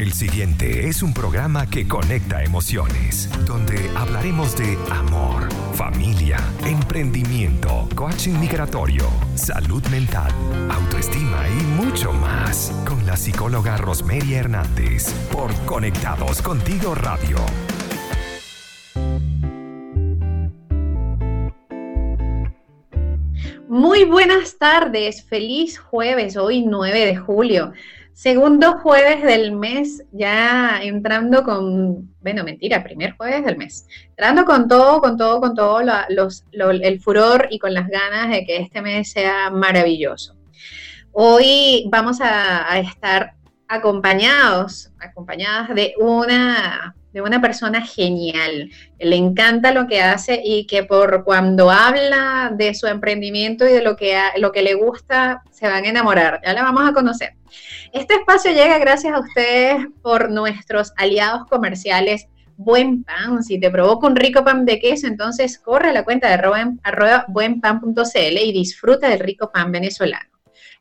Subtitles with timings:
[0.00, 8.40] El siguiente es un programa que conecta emociones, donde hablaremos de amor, familia, emprendimiento, coaching
[8.40, 10.32] migratorio, salud mental,
[10.70, 17.36] autoestima y mucho más, con la psicóloga Rosmeria Hernández, por Conectados Contigo Radio.
[23.68, 27.74] Muy buenas tardes, feliz jueves, hoy 9 de julio.
[28.20, 33.88] Segundo jueves del mes, ya entrando con, bueno, mentira, primer jueves del mes.
[34.10, 38.44] Entrando con todo, con todo, con todo los, el furor y con las ganas de
[38.44, 40.36] que este mes sea maravilloso.
[41.12, 43.36] Hoy vamos a, a estar
[43.66, 50.84] acompañados, acompañadas de una de una persona genial, le encanta lo que hace y que
[50.84, 55.66] por cuando habla de su emprendimiento y de lo que, lo que le gusta, se
[55.68, 56.40] van a enamorar.
[56.44, 57.34] Ya la vamos a conocer.
[57.92, 62.26] Este espacio llega gracias a ustedes por nuestros aliados comerciales.
[62.56, 66.28] Buen pan, si te provoca un rico pan de queso, entonces corre a la cuenta
[66.28, 70.28] de arroba, buenpan.cl y disfruta del rico pan venezolano.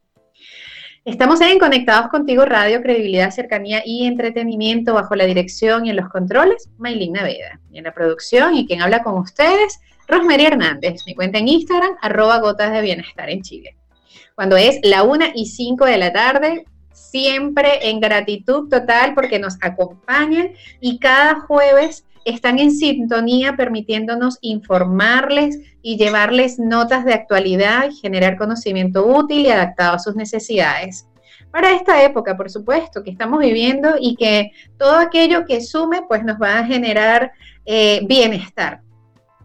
[1.04, 6.08] Estamos en Conectados Contigo Radio, Credibilidad, Cercanía y Entretenimiento bajo la dirección y en los
[6.08, 7.60] controles, Maylin Naveda.
[7.70, 9.78] Y en la producción y quien habla con ustedes,
[10.08, 11.04] Rosemary Hernández.
[11.06, 13.76] Mi cuenta en Instagram, arroba gotas en Chile.
[14.34, 19.56] Cuando es la 1 y 5 de la tarde, siempre en gratitud total porque nos
[19.62, 20.48] acompañan
[20.80, 28.36] y cada jueves están en sintonía permitiéndonos informarles y llevarles notas de actualidad y generar
[28.36, 31.06] conocimiento útil y adaptado a sus necesidades.
[31.50, 36.22] Para esta época, por supuesto, que estamos viviendo y que todo aquello que sume, pues
[36.22, 37.32] nos va a generar
[37.66, 38.82] eh, bienestar.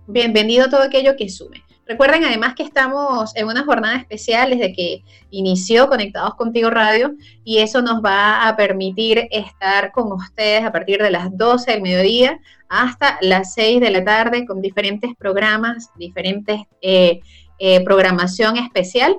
[0.07, 1.64] Bienvenido todo aquello que sume.
[1.87, 7.59] Recuerden además que estamos en una jornada especial desde que inició Conectados Contigo Radio y
[7.59, 12.39] eso nos va a permitir estar con ustedes a partir de las 12 del mediodía
[12.69, 17.21] hasta las 6 de la tarde con diferentes programas, diferentes eh,
[17.59, 19.17] eh, programación especial.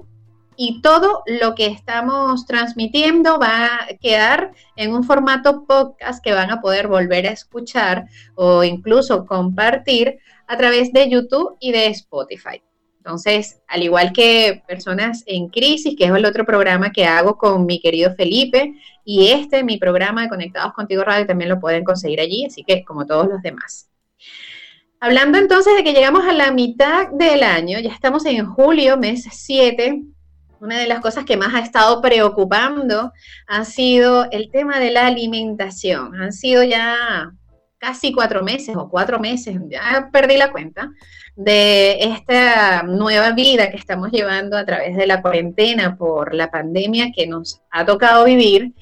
[0.58, 6.50] Y todo lo que estamos transmitiendo va a quedar en un formato podcast que van
[6.50, 12.62] a poder volver a escuchar o incluso compartir a través de YouTube y de Spotify.
[12.98, 17.64] Entonces, al igual que Personas en Crisis, que es el otro programa que hago con
[17.64, 18.74] mi querido Felipe,
[19.04, 22.84] y este, mi programa de Conectados Contigo Radio, también lo pueden conseguir allí, así que
[22.84, 23.88] como todos los demás.
[24.98, 29.28] Hablando entonces de que llegamos a la mitad del año, ya estamos en julio, mes
[29.30, 30.02] 7,
[30.60, 33.12] una de las cosas que más ha estado preocupando
[33.46, 36.20] ha sido el tema de la alimentación.
[36.20, 37.30] Han sido ya
[37.78, 40.90] casi cuatro meses o cuatro meses, ya perdí la cuenta,
[41.36, 47.12] de esta nueva vida que estamos llevando a través de la cuarentena por la pandemia
[47.14, 48.72] que nos ha tocado vivir.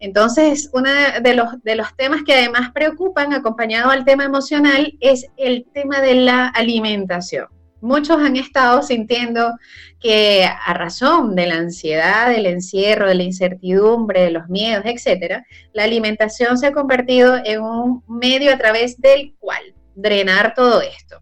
[0.00, 0.90] Entonces, uno
[1.22, 6.00] de los, de los temas que además preocupan, acompañado al tema emocional, es el tema
[6.00, 7.59] de la alimentación.
[7.80, 9.52] Muchos han estado sintiendo
[10.00, 15.44] que a razón de la ansiedad, del encierro, de la incertidumbre, de los miedos, etcétera,
[15.72, 21.20] la alimentación se ha convertido en un medio a través del cual drenar todo esto.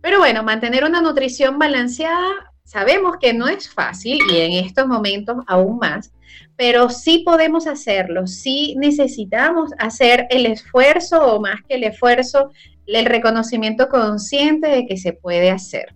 [0.00, 5.36] Pero bueno, mantener una nutrición balanceada sabemos que no es fácil y en estos momentos
[5.46, 6.12] aún más,
[6.56, 12.50] pero sí podemos hacerlo, sí necesitamos hacer el esfuerzo o más que el esfuerzo,
[12.86, 15.94] el reconocimiento consciente de que se puede hacer.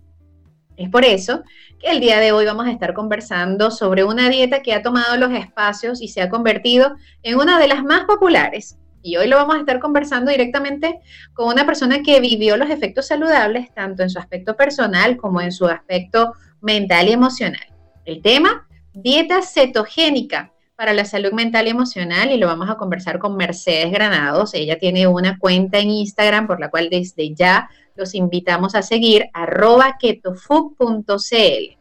[0.77, 1.43] Es por eso
[1.79, 5.17] que el día de hoy vamos a estar conversando sobre una dieta que ha tomado
[5.17, 8.77] los espacios y se ha convertido en una de las más populares.
[9.01, 10.99] Y hoy lo vamos a estar conversando directamente
[11.33, 15.51] con una persona que vivió los efectos saludables tanto en su aspecto personal como en
[15.51, 17.67] su aspecto mental y emocional.
[18.05, 23.19] El tema, dieta cetogénica para la salud mental y emocional y lo vamos a conversar
[23.19, 24.53] con Mercedes Granados.
[24.53, 29.25] Ella tiene una cuenta en Instagram por la cual desde ya los invitamos a seguir
[29.33, 31.77] arroba ketofood.cl.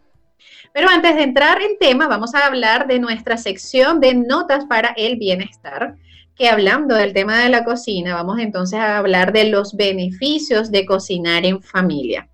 [0.72, 4.88] Pero antes de entrar en tema, vamos a hablar de nuestra sección de notas para
[4.96, 5.94] el bienestar,
[6.34, 10.84] que hablando del tema de la cocina, vamos entonces a hablar de los beneficios de
[10.86, 12.28] cocinar en familia.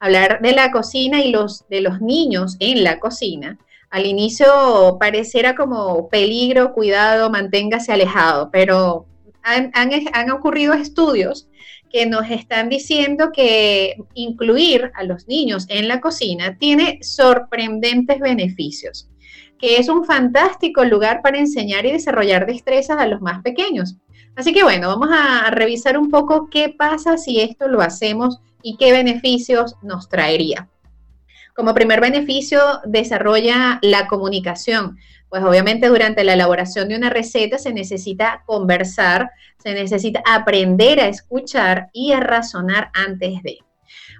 [0.00, 3.58] Hablar de la cocina y los de los niños en la cocina
[3.94, 9.06] al inicio pareciera como peligro, cuidado, manténgase alejado, pero
[9.44, 11.48] han, ocurrido estudios
[11.92, 19.08] que nos están diciendo que incluir a los niños en la cocina tiene sorprendentes beneficios,
[19.60, 23.98] que es un fantástico lugar para enseñar y desarrollar destrezas a los más pequeños.
[24.34, 28.76] Así que bueno, vamos a revisar un poco qué pasa si esto lo hacemos y
[28.76, 30.68] qué beneficios nos traería.
[31.54, 34.98] Como primer beneficio, desarrolla la comunicación.
[35.28, 39.30] Pues obviamente durante la elaboración de una receta se necesita conversar,
[39.62, 43.58] se necesita aprender a escuchar y a razonar antes de.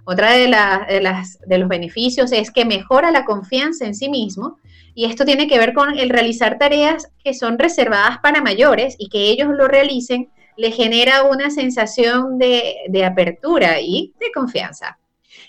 [0.04, 4.58] Otra de, los beneficios es que mejora la confianza en sí mismo
[4.94, 9.08] y esto tiene que ver con el realizar tareas que son reservadas para mayores y
[9.08, 14.98] que ellos lo realicen le genera una sensación de apertura y de confianza.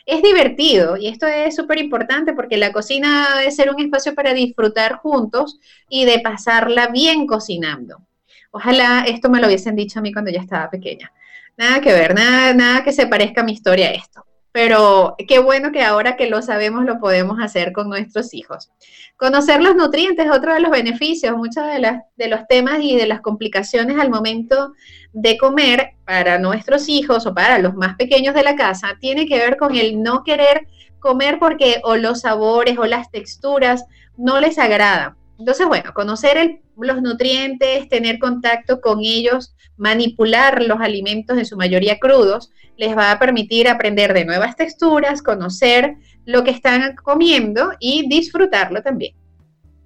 [0.06, 4.34] Es divertido y esto es súper importante porque la cocina debe ser un espacio para
[4.34, 5.60] disfrutar juntos
[5.90, 8.06] y de pasarla bien cocinando.
[8.52, 11.12] Ojalá esto me lo hubiesen dicho a mí cuando ya estaba pequeña.
[11.57, 14.25] Nada que ver, nada, nada que se parezca a mi historia a esto
[14.56, 18.72] pero qué bueno que ahora que lo sabemos lo podemos hacer con nuestros hijos.
[19.18, 23.06] Conocer los nutrientes es otro de los beneficios, muchos de, de los temas y de
[23.06, 24.72] las complicaciones al momento
[25.12, 29.40] de comer para nuestros hijos o para los más pequeños de la casa tiene que
[29.40, 30.69] ver con el no querer
[31.00, 33.84] comer porque o los sabores o las texturas
[34.16, 35.18] no les agradan.
[35.38, 42.00] Entonces, bueno, conocer los nutrientes, tener contacto con ellos, manipular los alimentos en su mayoría
[42.00, 45.96] crudos, les va a permitir aprender de nuevas texturas, conocer
[46.26, 49.14] lo que están comiendo y disfrutarlo también.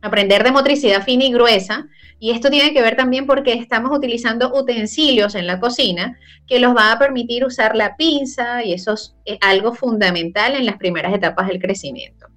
[0.02, 1.88] Aprender de motricidad fina y gruesa,
[2.20, 6.18] y esto tiene que ver también porque estamos utilizando utensilios en la cocina
[6.48, 10.78] que los va a permitir usar la pinza y eso es algo fundamental en las
[10.78, 12.29] primeras etapas del crecimiento.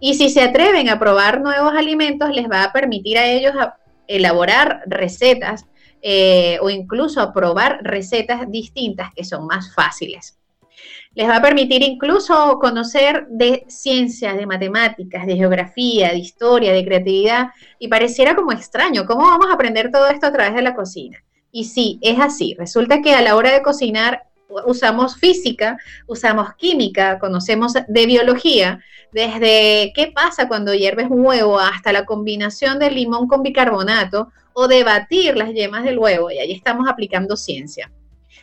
[0.00, 3.52] Y si se atreven a probar nuevos alimentos, les va a permitir a ellos
[4.06, 5.66] elaborar recetas
[6.00, 10.38] eh, o incluso a probar recetas distintas que son más fáciles.
[11.14, 16.84] Les va a permitir incluso conocer de ciencias, de matemáticas, de geografía, de historia, de
[16.84, 17.48] creatividad,
[17.80, 21.18] y pareciera como extraño, ¿cómo vamos a aprender todo esto a través de la cocina?
[21.50, 22.54] Y sí, es así.
[22.56, 24.27] Resulta que a la hora de cocinar
[24.66, 28.80] usamos física, usamos química, conocemos de biología,
[29.12, 34.68] desde qué pasa cuando hierves un huevo hasta la combinación de limón con bicarbonato o
[34.68, 37.90] de batir las yemas del huevo, y ahí estamos aplicando ciencia.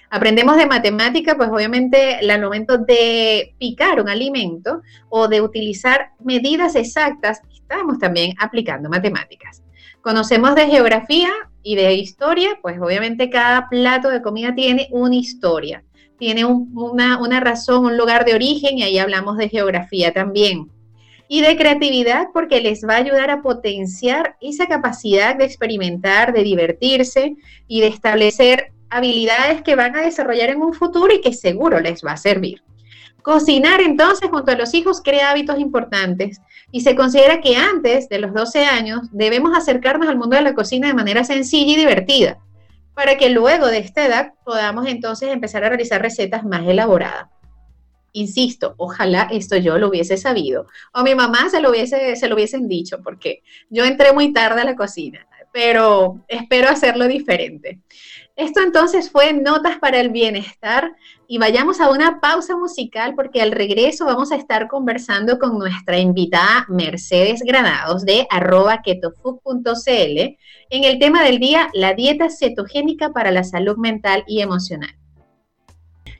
[0.09, 6.75] Aprendemos de matemática, pues obviamente al momento de picar un alimento o de utilizar medidas
[6.75, 9.63] exactas, estamos también aplicando matemáticas.
[10.01, 11.31] Conocemos de geografía
[11.63, 15.83] y de historia, pues obviamente cada plato de comida tiene una historia
[16.17, 20.71] tiene una, una razón, un lugar de origen y ahí hablamos de geografía también.
[21.27, 26.43] Y de creatividad porque les va a ayudar a potenciar esa capacidad de experimentar, de
[26.43, 27.35] divertirse
[27.67, 32.03] y de establecer habilidades que van a desarrollar en un futuro y que seguro les
[32.05, 32.61] va a servir.
[33.23, 36.39] Cocinar entonces junto a los hijos crea hábitos importantes
[36.71, 40.53] y se considera que antes de los 12 años debemos acercarnos al mundo de la
[40.53, 42.37] cocina de manera sencilla y divertida
[42.95, 47.27] para que luego de esta edad podamos entonces empezar a realizar recetas más elaboradas.
[48.13, 52.35] Insisto, ojalá esto yo lo hubiese sabido o mi mamá se lo, hubiese, se lo
[52.35, 57.81] hubiesen dicho porque yo entré muy tarde a la cocina, pero espero hacerlo diferente.
[58.35, 60.93] Esto entonces fue Notas para el Bienestar
[61.25, 65.99] y vayamos a una pausa musical porque al regreso vamos a estar conversando con nuestra
[65.99, 70.37] invitada Mercedes Granados de arroba ketofood.cl
[70.69, 74.93] en el tema del día, la dieta cetogénica para la salud mental y emocional.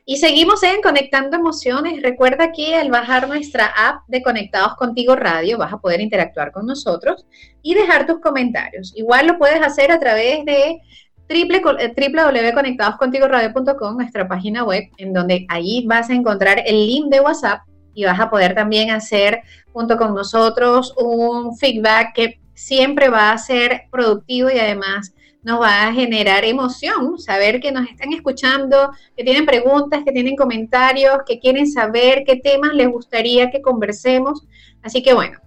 [0.08, 2.00] Y seguimos en Conectando Emociones.
[2.00, 6.64] Recuerda que al bajar nuestra app de Conectados Contigo Radio vas a poder interactuar con
[6.64, 7.26] nosotros
[7.60, 8.92] y dejar tus comentarios.
[8.96, 10.80] Igual lo puedes hacer a través de
[11.28, 17.62] www.conectadoscontigoradio.com, nuestra página web, en donde ahí vas a encontrar el link de WhatsApp
[17.94, 19.42] y vas a poder también hacer
[19.72, 25.86] junto con nosotros un feedback que siempre va a ser productivo y además nos va
[25.86, 31.38] a generar emoción, saber que nos están escuchando, que tienen preguntas, que tienen comentarios, que
[31.38, 34.44] quieren saber qué temas les gustaría que conversemos.
[34.82, 35.38] Así que bueno,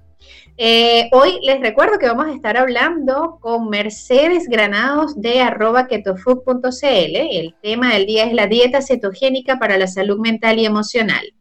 [0.62, 7.16] eh, hoy les recuerdo que vamos a estar hablando con Mercedes Granados de arroba ketofood.cl.
[7.16, 11.34] El tema del día es la dieta cetogénica para la salud mental y emocional.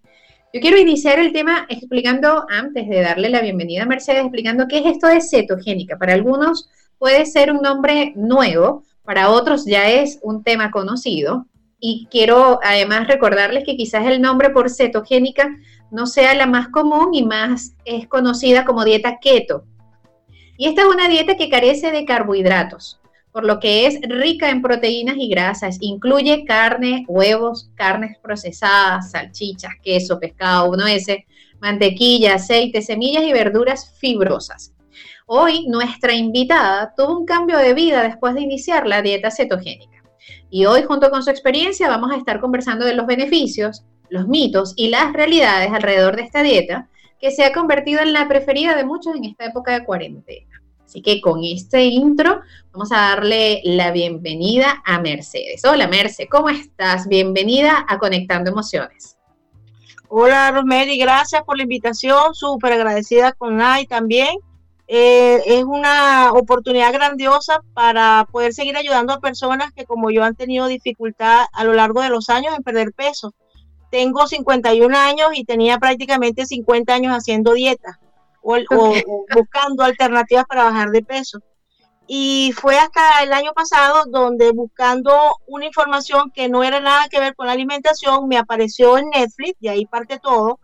[0.55, 4.79] Yo quiero iniciar el tema explicando, antes de darle la bienvenida a Mercedes, explicando qué
[4.79, 5.99] es esto de cetogénica.
[5.99, 11.49] Para algunos puede ser un nombre nuevo, para otros ya es un tema conocido.
[11.81, 15.51] Y quiero además recordarles que quizás el nombre por cetogénica
[15.91, 19.65] no sea la más común y más es conocida como dieta keto.
[20.57, 23.01] Y esta es una dieta que carece de carbohidratos,
[23.33, 25.79] por lo que es rica en proteínas y grasas.
[25.81, 31.19] Incluye carne, huevos, carnes procesadas, salchichas, queso, pescado, nueces,
[31.61, 34.75] mantequilla, aceite, semillas y verduras fibrosas.
[35.27, 40.03] Hoy nuestra invitada tuvo un cambio de vida después de iniciar la dieta cetogénica.
[40.51, 44.75] Y hoy, junto con su experiencia, vamos a estar conversando de los beneficios, los mitos
[44.77, 46.89] y las realidades alrededor de esta dieta,
[47.21, 50.63] que se ha convertido en la preferida de muchos en esta época de cuarentena.
[50.85, 52.41] Así que con este intro
[52.73, 55.63] vamos a darle la bienvenida a Mercedes.
[55.65, 57.07] Hola Merce, ¿cómo estás?
[57.09, 59.19] Bienvenida a Conectando Emociones.
[60.09, 64.39] Hola Rosemary, gracias por la invitación, súper agradecida con NAI también.
[64.87, 70.35] Eh, es una oportunidad grandiosa para poder seguir ayudando a personas que como yo han
[70.35, 73.35] tenido dificultad a lo largo de los años en perder peso.
[73.91, 77.99] Tengo 51 años y tenía prácticamente 50 años haciendo dieta
[78.43, 78.57] o,
[79.35, 81.41] buscando alternativas para bajar de peso.
[82.07, 87.21] Y fue hasta el año pasado donde buscando una información que no era nada que
[87.21, 90.59] ver con la alimentación, me apareció en Netflix, y ahí parte todo,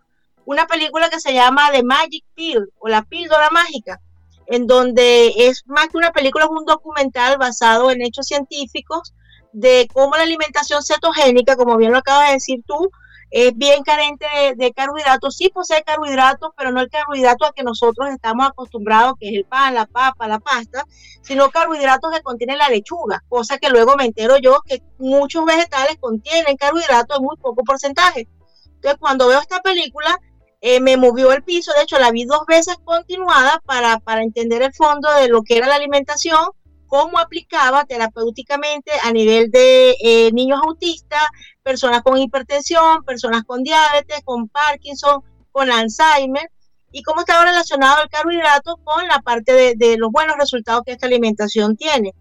[0.47, 4.01] una película que se llama The Magic Pill o la píldora mágica,
[4.47, 9.13] en donde es más que una película, es un documental basado en hechos científicos
[9.53, 12.91] de cómo la alimentación cetogénica, como bien lo acabas de decir tú,
[13.37, 14.27] es bien carente
[14.57, 19.29] de, carbohidratos, sí posee carbohidratos, pero no el carbohidrato a que nosotros estamos acostumbrados, que
[19.29, 20.85] es el pan, la papa, la pasta,
[21.21, 25.97] sino carbohidratos que contienen la lechuga, cosa que luego me entero yo que muchos vegetales
[25.99, 28.29] contienen carbohidratos en muy poco porcentaje.
[28.77, 30.17] Entonces, cuando veo esta película,
[30.61, 34.63] eh, me movió el piso, de hecho la vi dos veces continuada para, para entender
[34.63, 36.39] el fondo de lo que era la alimentación
[36.87, 41.25] cómo aplicaba terapéuticamente a nivel de eh, niños autistas,
[41.65, 46.49] personas con hipertensión, personas con diabetes, con Parkinson, con Alzheimer,
[46.93, 51.07] y cómo estaba relacionado el carbohidrato con la parte de, los buenos resultados que esta
[51.07, 52.15] alimentación tiene.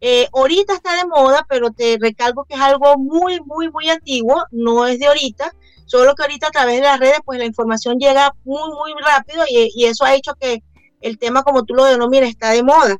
[0.00, 4.44] Eh, ahorita está de moda, pero te recalco que es algo muy, muy, muy antiguo,
[4.52, 5.52] no es de ahorita,
[5.86, 9.42] solo que ahorita a través de las redes, pues la información llega muy, muy rápido
[9.48, 10.62] y, y eso ha hecho que
[11.00, 12.96] el tema, como tú lo denominas, está de moda.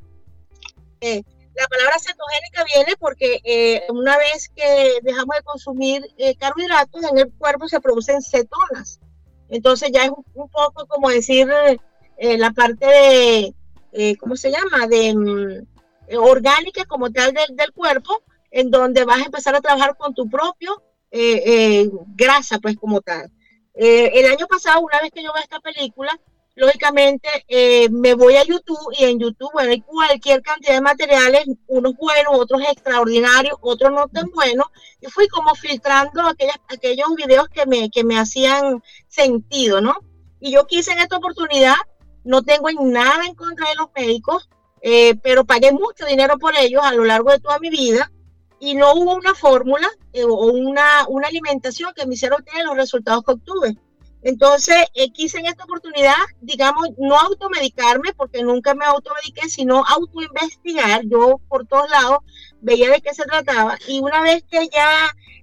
[1.01, 1.23] Eh,
[1.61, 7.19] la palabra cetogénica viene porque eh, una vez que dejamos de consumir eh, carbohidratos, en
[7.19, 8.99] el cuerpo se producen cetonas.
[9.51, 11.49] Entonces ya es un, poco como decir
[12.19, 12.87] la parte
[13.93, 14.87] de, ¿cómo se llama?
[14.87, 19.97] De mm, orgánica como tal del, del, cuerpo, en donde vas a empezar a trabajar
[19.97, 20.83] con tu propio
[22.15, 23.31] grasa, pues como tal.
[23.75, 26.19] el año pasado, una vez que yo veo esta película,
[26.55, 31.45] lógicamente eh, me voy a YouTube y en YouTube, bueno, hay cualquier cantidad de materiales,
[31.67, 34.67] unos buenos, otros extraordinarios, otros no tan buenos,
[35.01, 39.97] y fui como filtrando aquellas, aquellos videos que me, que me hacían sentido, ¿no?
[40.41, 41.77] Y yo quise en esta oportunidad,
[42.25, 44.49] no tengo nada en contra de los médicos,
[44.83, 48.11] eh, pero pagué mucho dinero por ellos a lo largo de toda mi vida
[48.59, 52.77] y no hubo una fórmula eh, o una, una alimentación que me hiciera obtener los
[52.77, 53.77] resultados que obtuve.
[54.23, 54.77] Entonces,
[55.15, 61.03] quise en esta oportunidad, digamos, no automedicarme, porque nunca me automediqué, sino autoinvestigar.
[61.07, 62.19] Yo por todos lados
[62.61, 63.79] veía de qué se trataba.
[63.89, 64.91] Y una vez que ya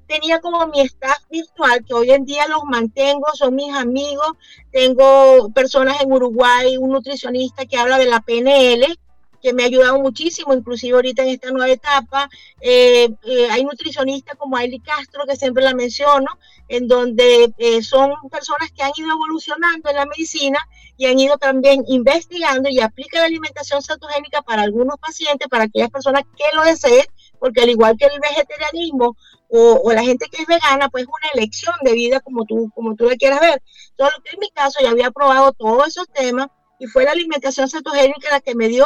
[0.07, 4.33] tenía como mi staff virtual, que hoy en día los mantengo, son mis amigos,
[4.71, 8.97] tengo personas en Uruguay, un nutricionista que habla de la PNL,
[9.41, 12.29] que me ha ayudado muchísimo, inclusive ahorita en esta nueva etapa.
[12.61, 16.27] Eh, eh, hay nutricionistas como Ailey Castro, que siempre la menciono,
[16.67, 20.59] en donde eh, son personas que han ido evolucionando en la medicina
[20.97, 25.89] y han ido también investigando y aplican la alimentación cetogénica para algunos pacientes, para aquellas
[25.89, 27.05] personas que lo deseen,
[27.39, 29.15] porque al igual que el vegetarianismo
[29.49, 32.95] o, la gente que es vegana, pues es una elección de vida como tú, como
[32.95, 33.61] tú la quieras ver.
[33.97, 36.47] Solo que en mi caso ya había probado todos esos temas
[36.79, 38.85] y fue la alimentación cetogénica la que me dio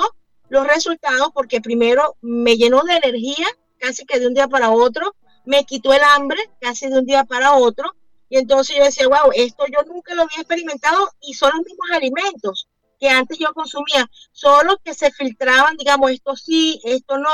[0.52, 3.48] los resultados porque primero me llenó de energía
[3.80, 5.16] casi que de un día para otro,
[5.46, 7.96] me quitó el hambre casi de un día para otro.
[8.28, 11.90] Y entonces yo decía, wow, esto yo nunca lo había experimentado y son los mismos
[11.92, 12.68] alimentos
[13.00, 17.30] que antes yo consumía, solo que se filtraban, digamos, esto sí, esto no,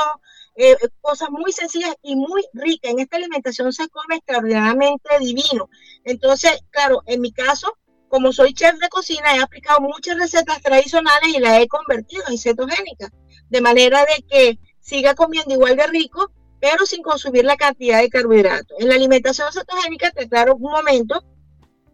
[0.54, 2.92] eh, cosas muy sencillas y muy ricas.
[2.92, 5.68] En esta alimentación se come extraordinariamente divino.
[6.04, 7.76] Entonces, claro, en mi caso,
[8.08, 12.38] como soy chef de cocina, he aplicado muchas recetas tradicionales y las he convertido en
[12.38, 13.10] cetogénicas,
[13.48, 18.08] de manera de que siga comiendo igual de rico, pero sin consumir la cantidad de
[18.08, 18.76] carbohidratos.
[18.80, 21.22] En la alimentación cetogénica, te aclaro un momento,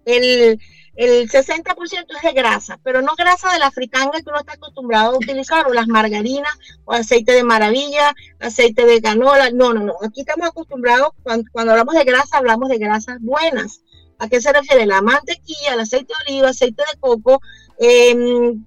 [0.05, 0.59] el,
[0.97, 5.15] el 60% es de grasa, pero no grasa de la fritanga que uno está acostumbrado
[5.15, 6.53] a utilizar, o las margarinas,
[6.85, 9.51] o aceite de maravilla, aceite de canola.
[9.51, 9.95] No, no, no.
[10.03, 13.81] Aquí estamos acostumbrados, cuando, cuando hablamos de grasa, hablamos de grasas buenas.
[14.19, 14.87] ¿A qué se refiere?
[14.87, 17.41] La mantequilla, el aceite de oliva, aceite de coco,
[17.79, 18.65] em,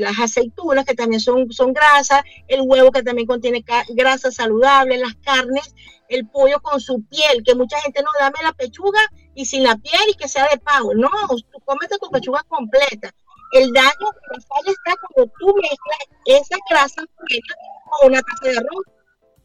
[0.00, 5.14] las aceitunas que también son, son grasas, el huevo que también contiene grasa saludable, las
[5.16, 5.74] carnes,
[6.08, 9.00] el pollo con su piel, que mucha gente no, dame la pechuga
[9.34, 10.94] y sin la piel y que sea de pavo.
[10.94, 11.10] No,
[11.50, 13.12] tú cómete tu pechuga completa.
[13.52, 18.84] El daño, la falla está cuando tú mezclas esa grasa con una taza de arroz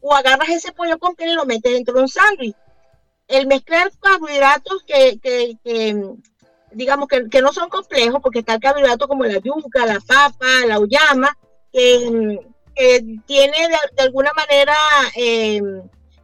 [0.00, 2.56] o agarras ese pollo con piel y lo metes dentro de un sándwich
[3.28, 5.56] el mezclar carbohidratos que, que,
[6.72, 10.80] digamos que, no son complejos, porque está el carbohidrato como la yuca, la papa, la
[10.80, 11.36] uyama,
[11.72, 12.40] que,
[13.26, 14.76] tiene de, alguna manera
[15.16, 15.60] eh,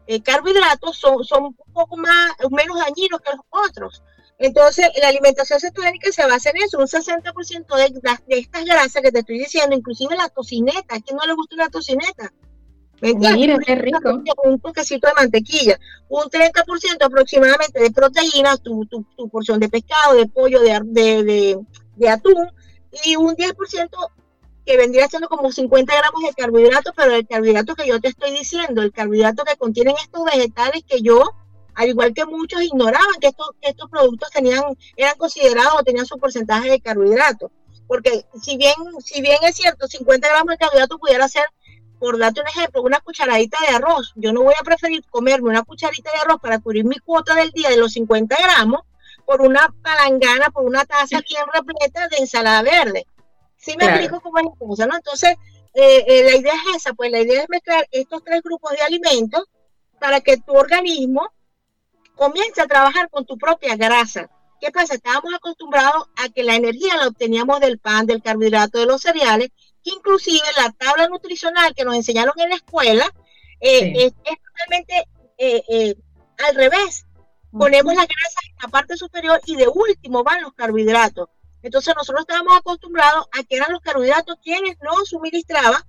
[0.06, 4.02] eh, carbohidratos, son, son un poco más, menos dañinos que los otros.
[4.38, 9.12] Entonces, la alimentación cetogénica se basa en eso, un 60% de, de estas grasas que
[9.12, 12.32] te estoy diciendo, inclusive la tocineta, ¿a quién no le gusta la tocineta?
[13.01, 14.23] Mira, qué rico.
[14.45, 20.17] Un toquecito de mantequilla, un 30% aproximadamente de proteínas, tu, tu, tu, porción de pescado,
[20.17, 21.59] de pollo, de, de,
[21.97, 22.49] de, atún,
[23.05, 23.89] y un 10%
[24.65, 28.33] que vendría siendo como 50 gramos de carbohidratos, pero el carbohidrato que yo te estoy
[28.33, 31.23] diciendo, el carbohidrato que contienen estos vegetales que yo
[31.75, 34.63] al igual que muchos ignoraban que estos, estos productos tenían,
[34.97, 37.51] eran considerados o tenían su porcentaje de carbohidratos.
[37.87, 38.75] Porque si bien,
[39.05, 41.45] si bien es cierto, 50 gramos de carbohidratos pudiera ser,
[41.99, 44.13] por darte un ejemplo, una cucharadita de arroz.
[44.17, 47.51] Yo no voy a preferir comerme una cucharita de arroz para cubrir mi cuota del
[47.51, 48.83] día de los 50 gramos
[49.25, 53.07] por una palangana, por una taza bien repleta de ensalada verde.
[53.57, 54.97] ¿Sí me explico cómo es la cosa, no?
[54.97, 55.37] Entonces,
[55.73, 58.83] eh, eh, la idea es esa, pues la idea es mezclar estos tres grupos de
[58.83, 59.45] alimentos
[59.99, 61.31] para que tu organismo
[62.15, 64.29] comienza a trabajar con tu propia grasa.
[64.61, 64.95] ¿Qué pasa?
[64.95, 69.51] Estábamos acostumbrados a que la energía la obteníamos del pan, del carbohidrato, de los cereales,
[69.85, 73.11] inclusive la tabla nutricional que nos enseñaron en la escuela
[73.61, 75.95] eh, es, totalmente eh, eh,
[76.47, 77.07] al revés.
[77.53, 81.29] Ponemos la grasa en la parte superior y de último van los carbohidratos.
[81.62, 85.81] Entonces nosotros estábamos acostumbrados a que eran los carbohidratos quienes nos suministraban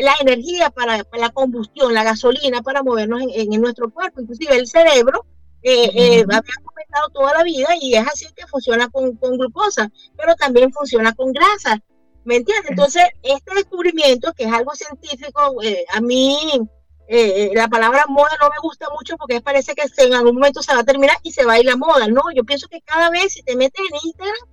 [0.00, 4.20] la energía para, la combustión, la gasolina para movernos en, en, nuestro cuerpo.
[4.20, 5.24] Inclusive el cerebro
[5.62, 9.90] eh, eh, había comentado toda la vida y es así que funciona con, con glucosa,
[10.16, 11.82] pero también funciona con grasa.
[12.24, 12.70] ¿Me entiendes?
[12.70, 16.60] Entonces, este descubrimiento, que es algo científico, eh, a mí
[17.08, 20.74] eh, la palabra moda no me gusta mucho porque parece que en algún momento se
[20.74, 22.08] va a terminar y se va a ir la moda.
[22.08, 24.48] No, yo pienso que cada vez si te metes en Instagram,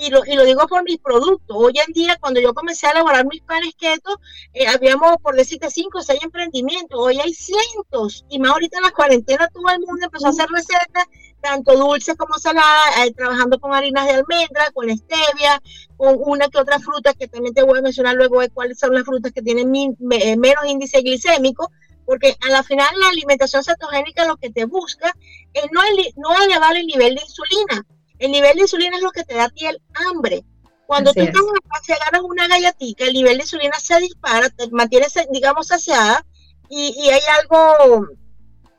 [0.00, 1.56] y lo, y lo digo por mis productos.
[1.56, 4.18] Hoy en día, cuando yo comencé a elaborar mis panes keto,
[4.54, 6.98] eh, habíamos, por decirte, cinco o seis emprendimientos.
[6.98, 8.24] Hoy hay cientos.
[8.30, 11.04] Y más ahorita en la cuarentena todo el mundo empezó a hacer recetas,
[11.40, 15.60] tanto dulces como saladas, eh, trabajando con harinas de almendra, con stevia,
[15.96, 18.94] con una que otra fruta, que también te voy a mencionar luego de cuáles son
[18.94, 21.70] las frutas que tienen eh, menos índice glicémico
[22.10, 25.14] porque a la final la alimentación cetogénica lo que te busca
[25.52, 25.80] es no,
[26.16, 27.86] no elevar el nivel de insulina,
[28.18, 30.44] el nivel de insulina es lo que te da a ti el hambre.
[30.86, 31.40] Cuando tú estás
[31.88, 36.26] en agarras una galletita, el nivel de insulina se dispara, te mantienes, digamos, saciada
[36.68, 38.08] y, hay algo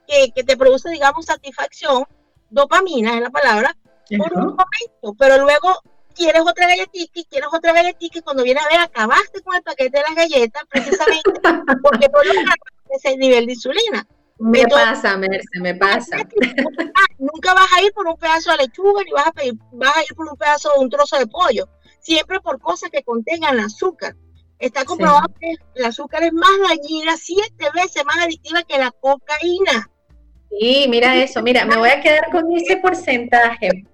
[0.05, 2.05] que, te produce, digamos, satisfacción,
[2.51, 3.75] dopamina es la palabra,
[4.17, 5.81] por un momento, pero luego
[6.13, 9.63] quieres otra galletita y quieres otra galletita y cuando vienes a ver acabaste con el
[9.63, 11.23] paquete de las galletas precisamente
[11.81, 14.07] porque no lograste ese nivel de insulina.
[14.37, 16.17] Me pasa, Merce, me pasa.
[17.19, 20.01] Nunca vas a ir por un pedazo de lechuga ni vas a, pedir, vas a
[20.01, 21.69] ir por un pedazo de un trozo de pollo.
[21.99, 24.15] Siempre por cosas que contengan azúcar.
[24.57, 29.90] Está comprobado que el azúcar es más dañina, siete veces más adictiva que la cocaína.
[30.59, 33.85] Sí, mira eso, mira, me voy a quedar con ese porcentaje.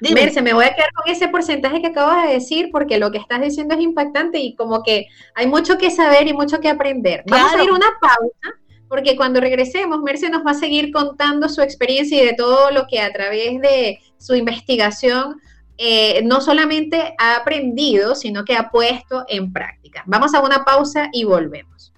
[0.00, 3.18] Merce, me voy a quedar con ese porcentaje que acabas de decir porque lo que
[3.18, 7.24] estás diciendo es impactante y como que hay mucho que saber y mucho que aprender.
[7.26, 11.62] Vamos a ir una pausa porque cuando regresemos, Merce nos va a seguir contando su
[11.62, 15.40] experiencia y de todo lo que a través de su investigación
[15.78, 20.04] eh, no solamente ha aprendido, sino que ha puesto en práctica.
[20.06, 21.92] Vamos a una pausa y volvemos.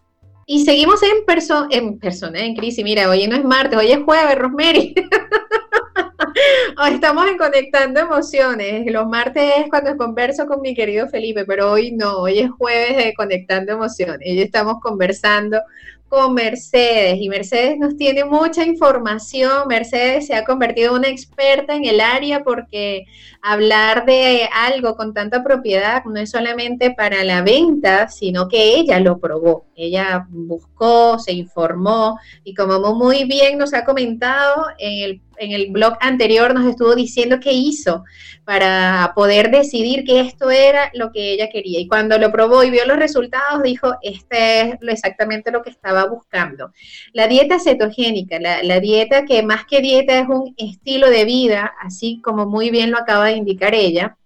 [0.51, 2.83] Y seguimos en, persona, en persona, en crisis.
[2.83, 4.95] Mira, hoy no es martes, hoy es jueves, Rosemary.
[6.83, 8.91] hoy estamos en Conectando Emociones.
[8.91, 12.97] Los martes es cuando converso con mi querido Felipe, pero hoy no, hoy es jueves
[12.97, 14.27] de Conectando Emociones.
[14.27, 15.61] Y estamos conversando
[16.09, 19.69] con Mercedes y Mercedes nos tiene mucha información.
[19.69, 23.05] Mercedes se ha convertido en una experta en el área porque
[23.43, 28.99] hablar de algo con tanta propiedad no es solamente para la venta, sino que ella
[28.99, 29.68] lo probó.
[29.79, 35.71] Ella buscó, se informó y como muy bien nos ha comentado en el en el
[35.71, 38.05] blog anterior nos estuvo diciendo qué hizo
[38.45, 41.81] para poder decidir que esto era lo que ella quería.
[41.81, 46.07] Y cuando lo probó y vio los resultados, dijo, este es exactamente lo que estaba
[46.07, 46.73] buscando.
[47.13, 51.73] La dieta cetogénica, la, la dieta que más que dieta es un estilo de vida,
[51.83, 54.17] así como muy bien lo acaba de indicar ella,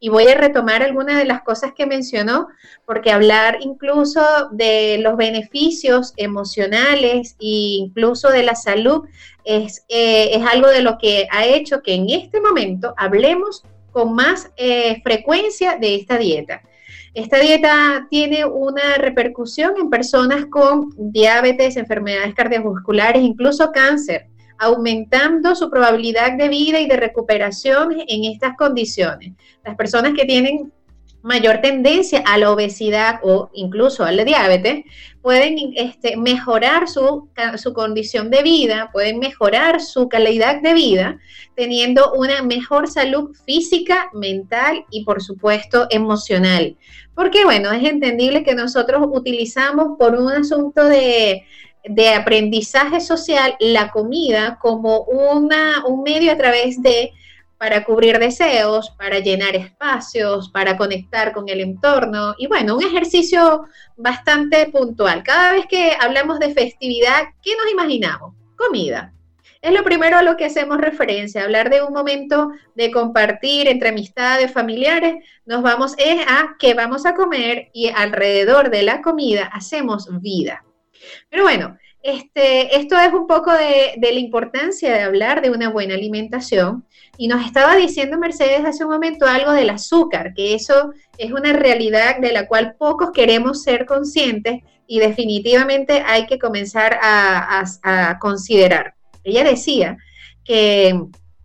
[0.00, 2.48] y voy a retomar algunas de las cosas que mencionó,
[2.86, 9.06] porque hablar incluso de los beneficios emocionales e incluso de la salud
[9.44, 14.14] es, eh, es algo de lo que ha hecho que en este momento hablemos con
[14.14, 16.62] más eh, frecuencia de esta dieta.
[17.12, 25.70] Esta dieta tiene una repercusión en personas con diabetes, enfermedades cardiovasculares, incluso cáncer aumentando su
[25.70, 29.32] probabilidad de vida y de recuperación en estas condiciones.
[29.64, 30.70] Las personas que tienen
[31.22, 34.84] mayor tendencia a la obesidad o incluso a la diabetes,
[35.22, 41.18] pueden este, mejorar su, su, condición de vida, pueden mejorar su calidad de vida,
[41.54, 46.76] teniendo una mejor salud física, mental y por supuesto emocional.
[47.14, 51.44] Porque bueno, es entendible que nosotros utilizamos por un asunto de,
[51.84, 57.12] de aprendizaje social la comida como una, un medio a través de
[57.60, 63.66] para cubrir deseos, para llenar espacios, para conectar con el entorno y bueno, un ejercicio
[63.98, 65.22] bastante puntual.
[65.22, 68.34] Cada vez que hablamos de festividad, ¿qué nos imaginamos?
[68.56, 69.12] Comida.
[69.60, 73.90] Es lo primero a lo que hacemos referencia, hablar de un momento de compartir entre
[73.90, 79.50] amistades, familiares, nos vamos es a qué vamos a comer y alrededor de la comida
[79.52, 80.64] hacemos vida.
[81.28, 85.94] Pero bueno, este, esto es un poco de, la importancia de hablar de una buena
[85.94, 86.86] alimentación.
[87.18, 91.52] Y nos estaba diciendo Mercedes hace un momento algo del azúcar, que eso es una
[91.52, 98.94] realidad de la cual pocos queremos ser conscientes y definitivamente hay que comenzar a, considerar.
[99.22, 99.98] Ella decía
[100.44, 100.98] que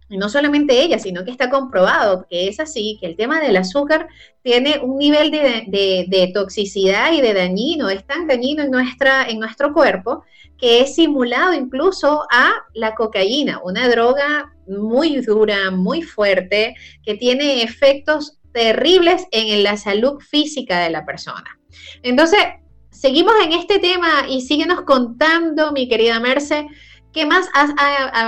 [0.09, 4.07] no solamente ella, sino que está comprobado que es así, que el tema del azúcar
[4.43, 5.65] tiene un nivel de,
[6.07, 10.23] de, toxicidad y de dañino, es tan dañino en, nuestra, en nuestro cuerpo
[10.57, 17.63] que es simulado incluso a la cocaína, una droga muy dura, muy fuerte, que tiene
[17.63, 21.59] efectos terribles en la salud física de la persona.
[22.03, 22.39] Entonces,
[22.89, 26.67] seguimos en este tema y síguenos contando, mi querida Merce,
[27.15, 27.71] qué más has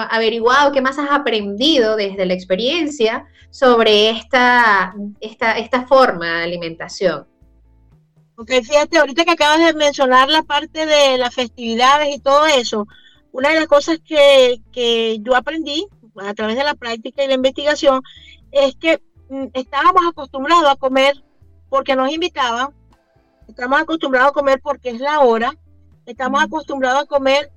[0.10, 7.28] averiguado, qué más has aprendido desde la experiencia sobre esta, esta, esta forma de alimentación.
[8.38, 12.88] Ok, fíjate, ahorita que acabas de mencionar la parte de las festividades y todo eso,
[13.34, 18.02] una de las cosas que, yo aprendí a través de la práctica y la investigación
[18.52, 21.22] es que mm, estábamos acostumbrados a comer
[21.68, 22.70] porque nos invitaban,
[23.50, 25.54] estamos acostumbrados a comer porque es la hora,
[26.06, 27.52] estamos acostumbrados a comer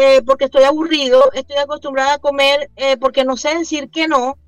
[0.00, 4.38] eh, porque estoy aburrido, estoy acostumbrada a comer eh, porque no sé decir que no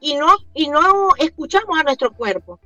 [0.00, 2.58] y no y no escuchamos a nuestro cuerpo.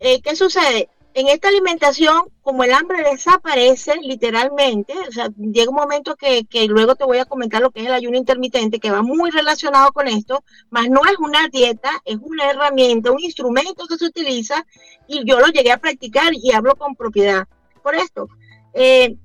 [0.00, 0.88] Eh, ¿Qué sucede?
[1.14, 6.94] en esta alimentación, como el hambre desaparece literalmente, o sea, llega un momento que, luego
[6.94, 10.08] te voy a comentar lo que es el ayuno intermitente, que va muy relacionado con
[10.08, 14.64] esto, más no es una dieta, es una herramienta, un instrumento que se utiliza
[15.06, 17.46] y yo lo llegué a practicar y hablo con propiedad
[17.82, 18.28] por esto.
[18.72, 19.16] Eh,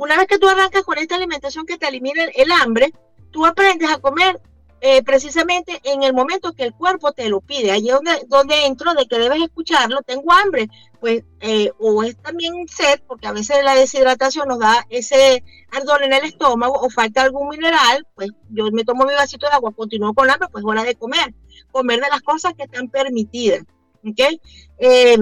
[0.00, 2.90] una vez que tú arrancas con esta alimentación que te elimina el hambre,
[3.30, 4.40] tú aprendes a comer
[4.80, 7.70] eh, precisamente en el momento que el cuerpo te lo pide.
[7.70, 12.66] Allí donde, donde entro de que debes escucharlo, tengo hambre, pues, eh, o es también
[12.66, 17.20] sed, porque a veces la deshidratación nos da ese ardor en el estómago, o falta
[17.20, 20.82] algún mineral, pues yo me tomo mi vasito de agua, continúo con hambre, pues hora
[20.82, 21.34] de comer,
[21.72, 23.64] comer de las cosas que están permitidas,
[24.02, 24.40] ¿ok?
[24.78, 25.18] Eh,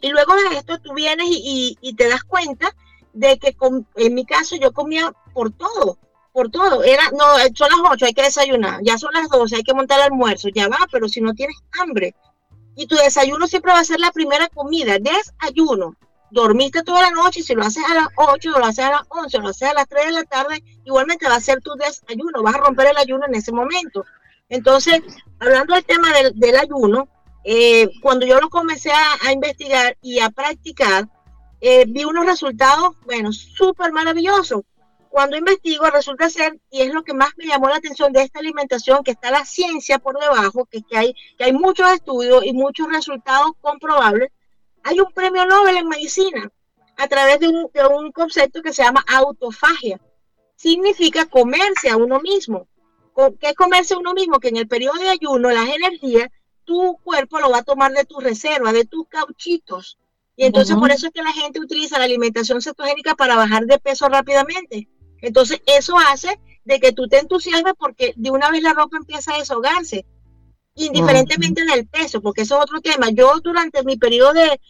[0.00, 2.74] y luego de esto tú vienes y, te das cuenta
[3.12, 3.56] de que
[3.96, 5.98] en mi caso yo comía por todo,
[6.32, 6.82] por todo.
[6.84, 8.80] Era, no, son las 8, hay que desayunar.
[8.82, 10.48] Ya son las 12, hay que montar el almuerzo.
[10.54, 12.14] Ya va, pero si no tienes hambre.
[12.76, 14.98] Y tu desayuno siempre va a ser la primera comida.
[14.98, 15.96] Desayuno.
[16.30, 19.38] Dormiste toda la noche, si lo haces a las 8, lo haces a las 11,
[19.38, 22.42] lo haces a las 3 de la tarde, igualmente va a ser tu desayuno.
[22.42, 24.04] Vas a romper el ayuno en ese momento.
[24.48, 25.00] Entonces,
[25.40, 27.08] hablando del tema del, ayuno,
[27.44, 31.08] eh, cuando yo lo comencé a, investigar y a practicar,
[31.60, 34.62] eh, vi unos resultados, bueno, súper maravillosos
[35.08, 38.40] cuando investigo resulta ser, y es lo que más me llamó la atención de esta
[38.40, 42.88] alimentación, que está la ciencia por debajo, que, hay, que hay muchos estudios y muchos
[42.88, 44.30] resultados comprobables,
[44.82, 46.50] hay un premio Nobel en medicina
[46.96, 50.00] a través de un, de un concepto que se llama autofagia.
[50.56, 52.66] Significa comerse a uno mismo.
[53.40, 54.38] ¿Qué es comerse a uno mismo?
[54.38, 56.28] Que en el periodo de ayuno, las energías,
[56.64, 59.98] tu cuerpo lo va a tomar de tus reservas, de tus cauchitos.
[60.38, 63.78] Y entonces por eso es que la gente utiliza la alimentación cetogénica para bajar de
[63.78, 64.88] peso rápidamente
[65.20, 69.34] entonces, eso hace de que tú te entusiasmes porque de una vez la ropa empieza
[69.34, 70.06] a deshogarse,
[70.74, 73.10] indiferentemente del peso, porque eso es otro tema.
[73.10, 74.60] Yo durante mi periodo de,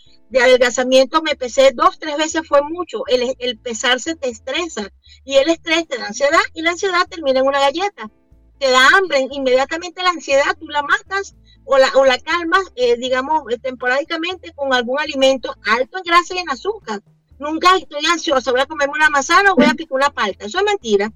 [0.41, 3.03] adelgazamiento me pesé dos, tres veces, fue mucho.
[3.09, 4.91] El, el, pesarse te estresa
[5.25, 8.11] y el estrés te da ansiedad y la ansiedad termina en una galleta.
[8.59, 11.37] Te da hambre, inmediatamente la ansiedad tú la matas
[11.71, 16.35] o la, o la calmas, eh, digamos, eh, temporalmente con algún alimento alto en grasa
[16.35, 17.03] y en azúcar
[17.39, 20.47] nunca estoy ansiosa, voy a comerme una manzana o voy a picar una palta.
[20.47, 21.13] Eso es mentira.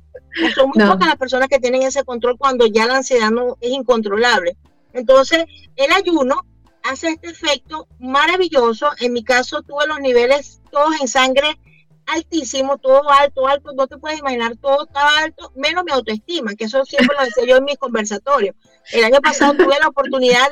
[0.55, 3.71] Son muy pocas las personas que tienen ese control cuando ya la ansiedad no es
[3.71, 4.57] incontrolable.
[4.93, 5.45] Entonces,
[5.77, 6.47] el ayuno
[6.83, 8.91] hace este efecto maravilloso.
[9.01, 11.59] En mi caso, tuve los niveles todos en sangre
[12.07, 16.65] altísimo, todo alto, alto, no te puedes imaginar, todo estaba alto, menos mi autoestima, que
[16.65, 18.55] eso siempre lo decía yo en mis conversatorios.
[18.93, 20.49] El año pasado tuve la oportunidad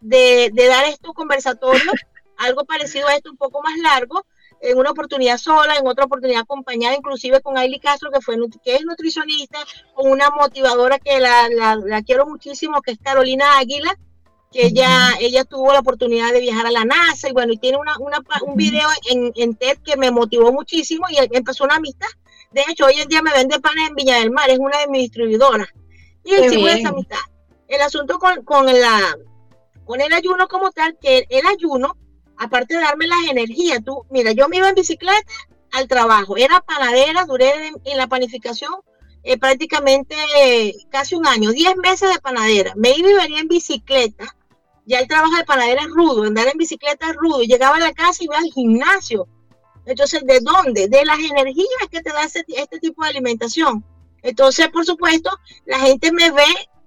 [0.00, 1.94] de, de, dar estos conversatorios,
[2.36, 4.24] algo parecido a esto, un poco más largo,
[4.60, 8.76] en una oportunidad sola, en otra oportunidad acompañada inclusive con Ailey Castro, que, fue, que
[8.76, 9.58] es nutricionista,
[9.94, 13.96] con una motivadora que la, la, la quiero muchísimo, que es Carolina Águila,
[14.50, 17.76] que ella, ella tuvo la oportunidad de viajar a la NASA y bueno, y tiene
[17.76, 22.08] una, una un video en, en, TED que me motivó muchísimo y empezó una amistad.
[22.50, 24.88] De hecho, hoy en día me vende panes en Villa del Mar, es una de
[24.88, 25.68] mis distribuidoras.
[26.24, 27.18] Y el de esa amistad.
[27.68, 29.16] El asunto con, con, la,
[29.84, 31.96] con el ayuno como tal, que el ayuno,
[32.38, 35.32] aparte de darme las energías, tú, mira, yo me iba en bicicleta
[35.72, 37.52] al trabajo, era panadera, duré
[37.84, 38.72] en, la panificación
[39.22, 40.14] eh, prácticamente
[40.90, 42.72] casi un año, 10 meses de panadera.
[42.76, 44.34] Me iba y venía en bicicleta
[44.88, 47.42] ya el trabajo de panadera es rudo, andar en bicicleta es rudo.
[47.42, 49.28] Llegaba a la casa y iba al gimnasio.
[49.84, 50.88] Entonces, ¿de dónde?
[50.88, 53.84] De las energías que te da este, tipo de alimentación.
[54.22, 55.30] Entonces, por supuesto,
[55.66, 56.46] la gente me ve,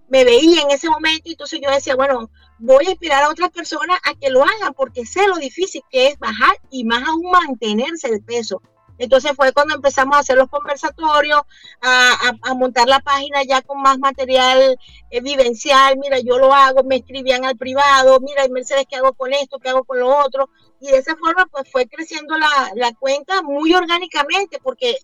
[0.10, 3.52] me veía en ese momento y entonces yo decía, bueno, voy a inspirar a otras
[3.52, 7.30] personas a que lo hagan porque sé lo difícil que es bajar y más aún
[7.32, 8.64] mantenerse de peso.
[9.02, 11.42] Entonces fue cuando empezamos a hacer los conversatorios,
[11.82, 14.78] a, montar la página ya con más material
[15.10, 15.98] eh, vivencial.
[15.98, 19.58] Mira, yo lo hago, me escribían al privado, mira, Mercedes, ¿qué hago con esto?
[19.58, 20.52] ¿Qué hago con lo otro?
[20.80, 24.96] Y de esa forma, pues fue creciendo la, cuenta muy orgánicamente, porque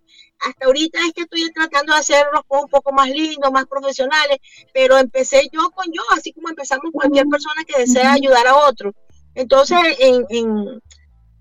[0.41, 4.37] hasta ahorita es que estoy tratando de hacerlos un poco más lindos, más profesionales,
[4.75, 8.93] pero empecé yo con yo, así como empezamos cualquier persona que desea ayudar a otro.
[9.33, 10.81] Entonces, en, en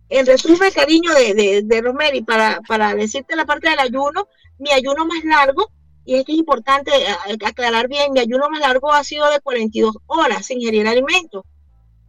[0.09, 5.07] resumen, cariño de, de, de Rosemary, para, para decirte la parte del ayuno, mi ayuno
[5.07, 5.71] más largo,
[6.07, 9.97] y esto es importante eh, aclarar bien, mi ayuno más largo ha sido de 42
[10.07, 11.42] horas sin ingerir alimentos.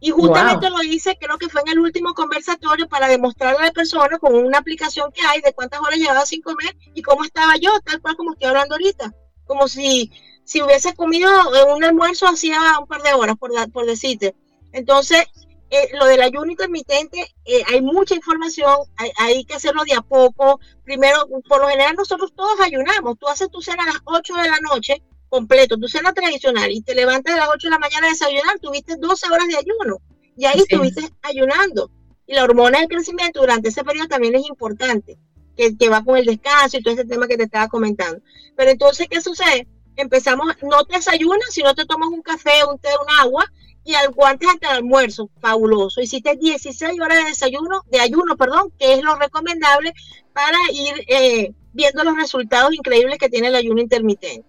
[0.00, 3.72] Y justamente lo hice, creo que fue en el último conversatorio para demostrarle a la
[3.72, 7.56] persona con una aplicación que hay de cuántas horas llevaba sin comer y cómo estaba
[7.56, 9.12] yo, tal cual como estoy hablando ahorita.
[9.44, 10.12] Como si,
[10.44, 11.28] si hubiese comido
[11.74, 14.36] un almuerzo hacía un par de horas, por, por decirte.
[14.70, 15.24] Entonces,
[15.70, 20.60] eh, lo del ayuno intermitente, eh, hay mucha información, hay, que hacerlo de a poco.
[20.82, 23.18] Primero, por lo general nosotros todos ayunamos.
[23.18, 26.80] Tú haces tu cena a las 8 de la noche, completo, tu cena tradicional, y
[26.80, 29.98] te levantas a las 8 de la mañana a desayunar, tuviste 12 horas de ayuno,
[30.36, 31.90] y ahí estuviste ayunando.
[32.26, 35.18] Y la hormona del crecimiento durante ese periodo también es importante,
[35.54, 38.22] que, que va con el descanso y todo ese tema que te estaba comentando.
[38.56, 39.68] Pero entonces, ¿qué sucede?
[39.96, 43.44] Empezamos, no te desayunas, sino te tomas un café, un té, un agua,
[43.88, 46.02] y algo antes hasta el almuerzo, fabuloso.
[46.02, 49.94] Hiciste 16 horas de desayuno, de ayuno, perdón, que es lo recomendable
[50.34, 54.46] para ir eh, viendo los resultados increíbles que tiene el ayuno intermitente.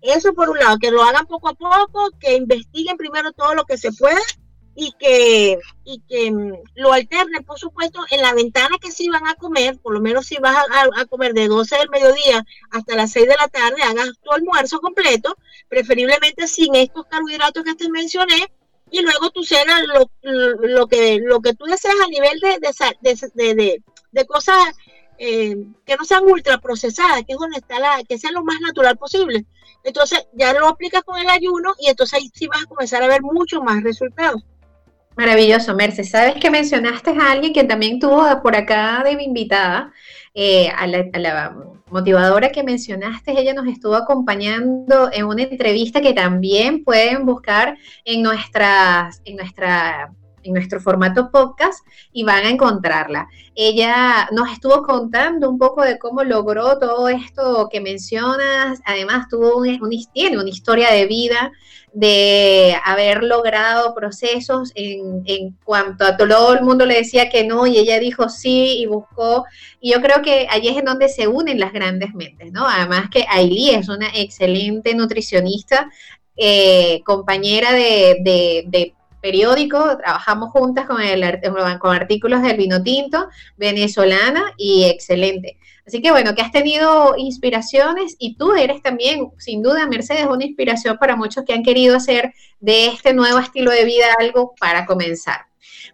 [0.00, 3.64] Eso por un lado, que lo hagan poco a poco, que investiguen primero todo lo
[3.64, 4.20] que se pueda
[4.74, 9.26] y que, y que mm, lo alternen, por supuesto, en la ventana que sí van
[9.26, 10.56] a comer, por lo menos si vas
[10.96, 14.80] a, comer de 12 del mediodía hasta las 6 de la tarde, hagas tu almuerzo
[14.80, 15.36] completo,
[15.68, 18.50] preferiblemente sin estos carbohidratos que te mencioné,
[18.90, 22.58] y luego tu cena lo, lo, que, lo que tú deseas a nivel de,
[23.34, 23.82] de,
[24.12, 24.56] de, cosas
[25.18, 28.60] eh, que no sean ultra procesadas, que es donde está la, que sea lo más
[28.60, 29.46] natural posible.
[29.84, 33.08] Entonces ya lo aplicas con el ayuno y entonces ahí sí vas a comenzar a
[33.08, 34.42] ver mucho más resultados.
[35.16, 36.02] Maravilloso, Merce.
[36.02, 39.92] Sabes que mencionaste a alguien que también tuvo por acá de mi invitada,
[40.34, 41.54] eh, a, la,
[41.90, 48.22] motivadora que mencionaste, ella nos estuvo acompañando en una entrevista que también pueden buscar en,
[48.22, 50.10] nuestras, en nuestra
[50.44, 53.28] en nuestro formato podcast y van a encontrarla.
[53.54, 58.80] Ella nos estuvo contando un poco de cómo logró todo esto que mencionas.
[58.84, 61.50] Además, tuvo un, tiene una historia de vida
[61.94, 67.66] de haber logrado procesos en, en, cuanto a todo el mundo le decía que no
[67.66, 69.44] y ella dijo sí y buscó.
[69.80, 72.66] Y yo creo que allí es en donde se unen las grandes mentes, ¿no?
[72.66, 75.88] Además que Ailey es una excelente nutricionista,
[76.36, 78.16] eh, compañera de,
[78.66, 81.40] de periódico, trabajamos juntas con, el,
[81.80, 83.26] con artículos del vino tinto,
[83.56, 85.56] venezolana y excelente.
[85.86, 90.44] Así que bueno, que has tenido inspiraciones y tú eres también, sin duda, Mercedes, una
[90.44, 94.86] inspiración para muchos que han querido hacer de este nuevo estilo de vida algo para
[94.86, 95.46] comenzar.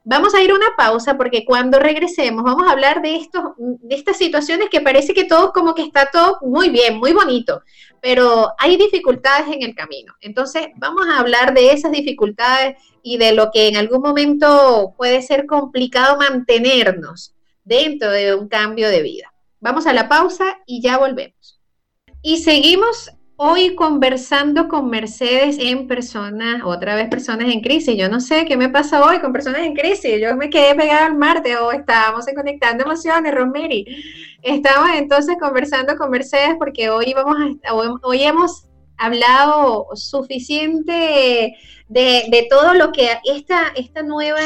[0.05, 3.95] Vamos a ir a una pausa porque cuando regresemos vamos a hablar de, estos, de
[3.95, 7.63] estas situaciones que parece que todo como que está todo muy bien, muy bonito,
[8.01, 10.15] pero hay dificultades en el camino.
[10.21, 15.21] Entonces vamos a hablar de esas dificultades y de lo que en algún momento puede
[15.21, 19.30] ser complicado mantenernos dentro de un cambio de vida.
[19.61, 21.61] Vamos a la pausa y ya volvemos.
[22.23, 27.97] Y seguimos hoy conversando con Mercedes en personas, otra vez personas en crisis.
[27.97, 30.21] Yo no sé qué me pasa hoy con personas en crisis.
[30.21, 33.87] Yo me quedé pegada al martes o estábamos en Conectando Emociones, Rosemary.
[34.43, 41.55] Estamos entonces conversando con Mercedes porque hoy vamos a, hoy hemos hablado suficiente
[41.91, 44.41] de, todo lo que esta, esta nueva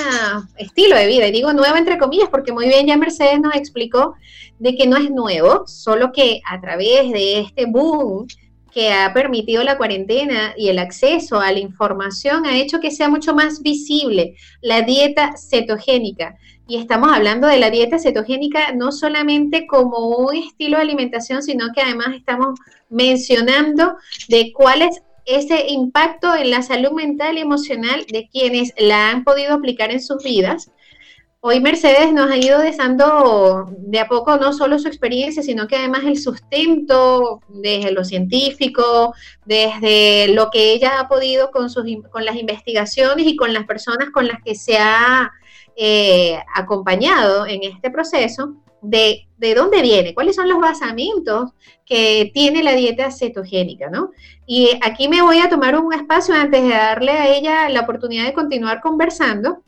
[0.56, 4.14] estilo de vida, digo nueva entre comillas, porque muy bien ya Mercedes nos explicó
[4.58, 8.26] de que no es nuevo, solo que a través de este boom
[8.72, 13.08] que ha permitido la cuarentena y el acceso a la información ha hecho que sea
[13.08, 16.36] mucho más visible la dieta cetogénica.
[16.66, 21.66] Y estamos hablando de la dieta cetogénica no solamente como un estilo de alimentación, sino
[21.74, 23.96] que además estamos mencionando
[24.28, 29.24] de cuál es ese impacto en la salud mental y emocional de quienes la han
[29.24, 30.70] podido aplicar en sus vidas.
[31.46, 35.76] Hoy Mercedes nos ha ido dando de a poco no solo su experiencia, sino que
[35.76, 39.12] además el sustento desde lo científico,
[39.44, 44.08] desde lo que ella ha podido con, sus, con las investigaciones y con las personas
[44.08, 45.30] con las que se ha
[45.76, 48.54] eh, acompañado en este proceso,
[48.84, 51.52] de, de, dónde viene, cuáles son los basamientos
[51.84, 54.10] que tiene la dieta cetogénica, ¿no?
[54.46, 58.24] Y aquí me voy a tomar un espacio antes de darle a ella la oportunidad
[58.24, 59.62] de continuar conversando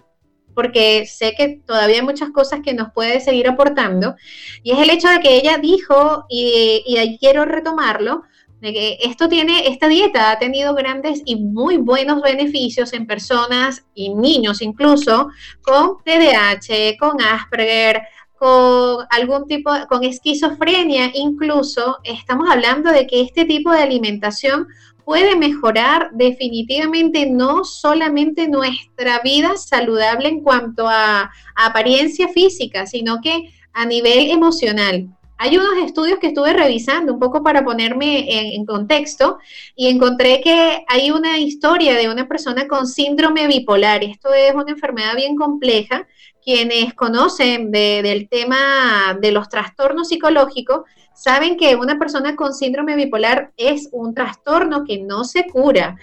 [0.56, 4.16] porque sé que todavía hay muchas cosas que nos puede seguir aportando,
[4.62, 8.22] y es el hecho de que ella dijo, y, y ahí quiero retomarlo,
[8.60, 13.84] de que esto tiene, esta dieta ha tenido grandes y muy buenos beneficios en personas
[13.94, 15.28] y niños incluso
[15.60, 18.02] con TDAH, con Asperger,
[18.38, 24.66] con algún tipo, con esquizofrenia incluso, estamos hablando de que este tipo de alimentación
[25.06, 33.54] puede mejorar definitivamente no solamente nuestra vida saludable en cuanto a, apariencia física, sino que
[33.72, 35.08] a nivel emocional.
[35.38, 39.38] Hay unos estudios que estuve revisando un poco para ponerme en, contexto
[39.74, 44.02] y encontré que hay una historia de una persona con síndrome bipolar.
[44.02, 46.06] Esto es una enfermedad bien compleja.
[46.42, 53.52] Quienes conocen del tema de los trastornos psicológicos saben que una persona con síndrome bipolar
[53.56, 55.96] es un trastorno que no se cura,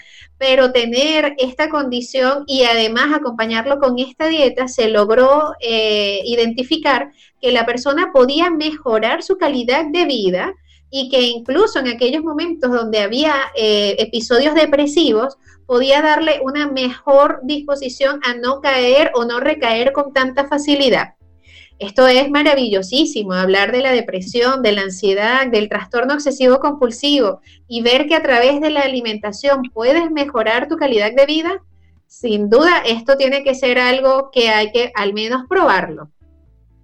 [0.46, 7.54] pero tener esta condición y además acompañarlo con esta dieta, se logró eh, identificar que
[7.54, 10.54] la persona podía mejorar su calidad de vida
[10.92, 17.40] y que incluso en aquellos momentos donde había eh, episodios depresivos, podía darle una mejor
[17.44, 21.14] disposición a no caer o no recaer con tanta facilidad.
[21.84, 27.82] Esto es maravillosísimo, hablar de la depresión, de la ansiedad, del trastorno obsesivo compulsivo y
[27.82, 31.62] ver que a través de la alimentación puedes mejorar tu calidad de vida.
[32.08, 36.10] Sin duda, esto tiene que ser algo que hay que al menos probarlo.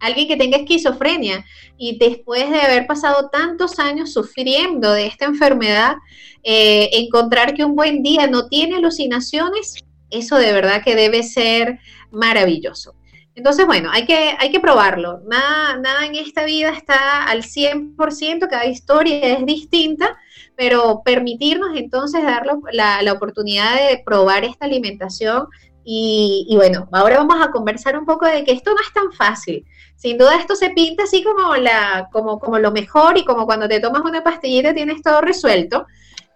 [0.01, 1.45] Alguien que tenga esquizofrenia
[1.77, 5.95] y después de haber pasado tantos años sufriendo de esta enfermedad,
[6.43, 9.75] eh, encontrar que un buen día no tiene alucinaciones,
[10.09, 11.79] eso de verdad que debe ser
[12.12, 12.98] maravilloso.
[13.39, 15.21] Entonces, bueno, hay que, hay que probarlo.
[15.25, 20.17] Nada, nada en esta vida está al 100%, cada historia es distinta,
[20.58, 25.47] pero permitirnos entonces dar la, la oportunidad de probar esta alimentación.
[25.86, 29.13] Y, y, bueno, ahora vamos a conversar un poco de que esto no es tan
[29.13, 29.65] fácil.
[29.95, 33.69] Sin duda esto se pinta así como, la, como, como lo mejor y como cuando
[33.69, 35.88] te tomas una pastillita tienes todo resuelto.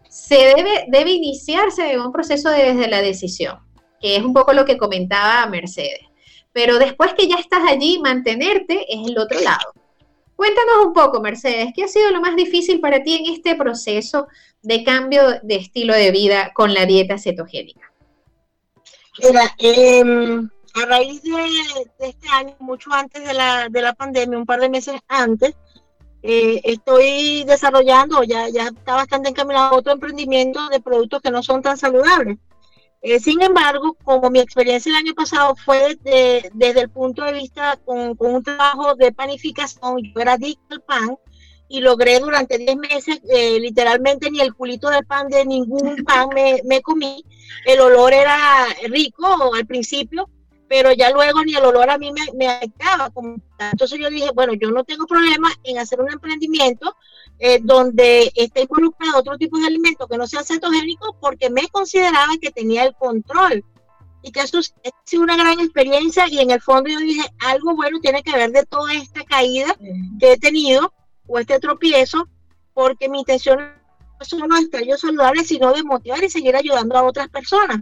[0.07, 3.59] Se debe, debe iniciarse un proceso desde la decisión,
[3.99, 6.12] que es un poco lo que comentaba Mercedes
[6.53, 9.73] pero después que ya estás allí, mantenerte es el otro lado.
[10.35, 14.27] Cuéntanos un poco, Mercedes, ¿qué ha sido lo más difícil para ti en este proceso
[14.61, 17.91] de cambio de estilo de vida con la dieta cetogénica?
[19.21, 24.45] Mira, em, a raíz de, este año, mucho antes de la, de la pandemia, un
[24.45, 25.55] par de meses antes,
[26.23, 31.61] eh, estoy desarrollando, ya, ya está bastante encaminado otro emprendimiento de productos que no son
[31.61, 32.37] tan saludables.
[33.05, 37.77] Eh, sin embargo, como mi experiencia el año pasado fue desde el punto de vista
[37.83, 41.17] con, un trabajo de panificación, yo era adicto al pan
[41.67, 46.29] y logré durante 10 meses, eh, literalmente ni el culito de pan de ningún pan
[46.63, 47.25] me, comí.
[47.65, 50.29] El olor era rico al principio,
[50.69, 53.11] pero ya luego ni el olor a mí me, me afectaba.
[53.59, 56.95] Entonces yo dije, bueno, yo no tengo problema en hacer un emprendimiento
[57.45, 62.31] eh, donde está involucrado otro tipo de alimentos que no sean cetogénicos porque me consideraba
[62.41, 63.65] que tenía el control
[64.21, 64.61] y que eso
[65.03, 68.51] sido una gran experiencia y en el fondo yo dije, algo bueno tiene que ver
[68.51, 69.75] de toda esta caída
[70.21, 70.93] que he tenido
[71.27, 72.29] o este tropiezo,
[72.73, 73.73] porque mi intención no
[74.21, 77.81] es solo estar yo saludable, sino de motivar y seguir ayudando a otras personas.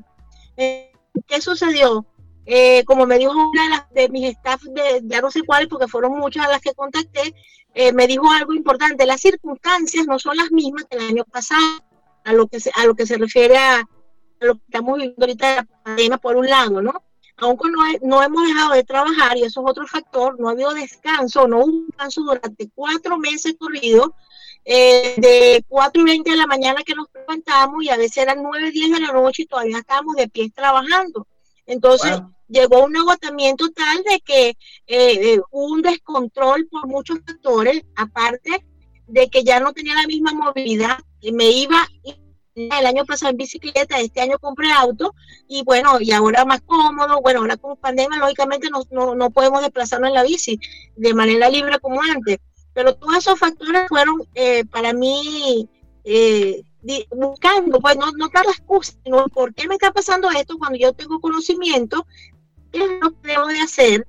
[0.57, 0.91] Eh,
[1.27, 2.03] ¿Qué sucedió?
[2.47, 6.17] Eh, como me dijo una de, mis staff, de, ya no sé cuáles, porque fueron
[6.17, 7.35] muchas las que contacté,
[7.73, 11.83] eh, me dijo algo importante, las circunstancias no son las mismas que el año pasado.
[12.23, 13.83] a lo que se, a lo que se refiere a,
[14.39, 17.03] lo que estamos viviendo ahorita la pandemia por un lado, ¿no?
[17.37, 20.73] Aunque no, no hemos dejado de trabajar, y eso es otro factor, no ha habido
[20.73, 24.11] descanso, no hubo descanso durante cuatro meses corridos,
[24.63, 28.43] eh, de 4 y 20 de la mañana que nos levantamos y a veces eran
[28.43, 31.25] 9, 10 de la noche y todavía estábamos de pie trabajando.
[31.71, 32.19] Entonces
[32.49, 34.55] llegó un agotamiento tal de que eh,
[34.87, 38.65] eh, hubo un descontrol por muchos factores, aparte
[39.07, 40.97] de que ya no tenía la misma movilidad,
[41.31, 41.87] me iba
[42.55, 45.15] el año pasado en bicicleta, este año compré auto
[45.47, 49.61] y bueno, y ahora más cómodo, bueno, ahora con pandemia lógicamente no, no, no podemos
[49.61, 50.59] desplazarnos en la bici
[50.97, 52.39] de manera libre como antes,
[52.73, 55.69] pero todos esos factores fueron eh, para mí
[56.03, 56.63] eh,
[57.11, 60.93] buscando, pues no, no la excusa, sino por qué me está pasando esto cuando yo
[60.93, 62.05] tengo conocimiento,
[62.71, 64.07] qué es lo que debo de hacer,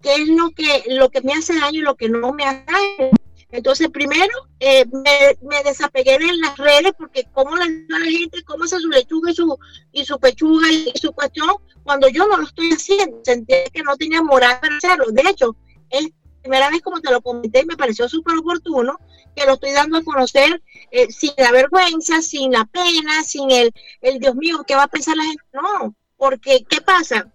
[0.00, 2.64] qué es lo que, lo que me hace daño y lo que no me hace
[2.66, 3.10] daño.
[3.50, 8.80] Entonces, primero, eh, me, desapegué de las redes porque cómo la, la gente, cómo hace
[8.80, 9.58] su lechuga y su,
[9.92, 11.50] y su pechuga y, su cuestión,
[11.84, 15.04] cuando yo no lo estoy haciendo, sentí que no tenía moral para hacerlo.
[15.12, 15.54] De hecho,
[15.88, 16.08] es
[16.44, 18.98] primera vez como te lo comenté me pareció súper oportuno
[19.34, 23.72] que lo estoy dando a conocer eh, sin la vergüenza, sin la pena, sin el,
[24.02, 25.42] el Dios mío, ¿qué va a pensar la gente?
[25.54, 27.32] No, porque ¿qué pasa?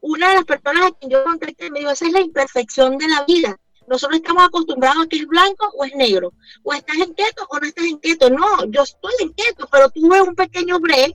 [0.00, 3.06] Una de las personas a quien yo contacté me dijo, esa es la imperfección de
[3.08, 3.56] la vida.
[3.86, 6.32] Nosotros estamos acostumbrados a que es blanco o es negro,
[6.64, 8.30] o estás en keto o no estás en keto.
[8.30, 11.14] No, yo estoy en keto, pero tuve un pequeño break,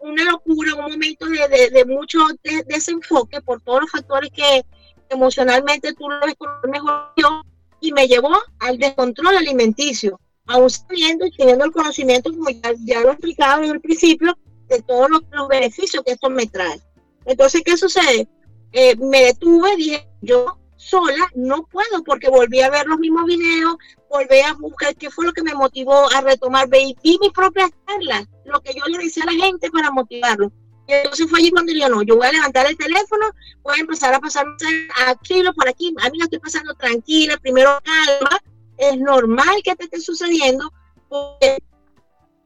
[0.00, 2.20] una locura, un momento de, de, mucho
[2.66, 4.64] desenfoque por todos los factores que,
[5.10, 6.34] emocionalmente tú lo ves
[6.70, 7.42] mejor yo,
[7.80, 8.30] y me llevó
[8.60, 12.50] al descontrol alimenticio, aún sabiendo y teniendo el conocimiento, como
[12.84, 14.36] ya, lo he explicado en el principio,
[14.68, 16.80] de todos los, beneficios que esto me trae.
[17.24, 18.28] Entonces, ¿qué sucede?
[18.72, 23.76] Eh, me detuve, dije, yo sola no puedo porque volví a ver los mismos videos,
[24.10, 28.26] volví a buscar qué fue lo que me motivó a retomar, vi mis propias charlas,
[28.44, 30.50] lo que yo le decía a la gente para motivarlo.
[30.88, 33.26] Y entonces fue allí cuando yo no, yo voy a levantar el teléfono,
[33.62, 34.46] voy a empezar a pasar
[35.06, 38.38] aquí, por aquí, a mí la estoy pasando tranquila, primero calma,
[38.76, 40.72] es normal que te esté sucediendo,
[41.08, 41.58] porque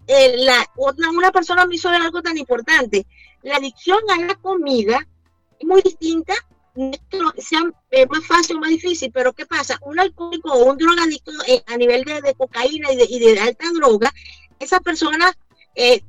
[0.07, 3.07] eh, la, otra, una persona me hizo algo tan importante,
[3.43, 5.07] la adicción a la comida
[5.59, 6.33] es muy distinta,
[6.75, 7.01] no es
[7.35, 7.61] que sea
[7.91, 9.79] eh, más fácil o más difícil, pero ¿qué pasa?
[9.83, 13.67] Un alcohólico o un drogadicto eh, a nivel de, cocaína y de, y de, alta
[13.75, 14.13] droga,
[14.59, 15.31] esa persona
[15.75, 16.03] eh,